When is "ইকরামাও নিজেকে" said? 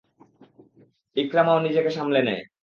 1.15-1.91